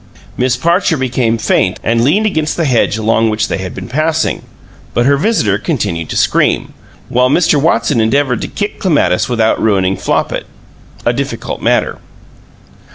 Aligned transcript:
Miss 0.35 0.57
Parcher 0.57 0.97
became 0.97 1.37
faint 1.37 1.79
and 1.83 2.03
leaned 2.03 2.25
against 2.25 2.57
the 2.57 2.65
hedge 2.65 2.97
along 2.97 3.29
which 3.29 3.49
they 3.49 3.59
had 3.59 3.75
been 3.75 3.87
passing, 3.87 4.41
but 4.95 5.05
her 5.05 5.15
visitor 5.15 5.59
continued 5.59 6.09
to 6.09 6.17
scream, 6.17 6.73
while 7.07 7.29
Mr. 7.29 7.61
Watson 7.61 8.01
endeavored 8.01 8.41
to 8.41 8.47
kick 8.47 8.79
Clematis 8.79 9.29
without 9.29 9.61
ruining 9.61 9.95
Flopit 9.95 10.47
a 11.05 11.13
difficult 11.13 11.61
matter. 11.61 11.99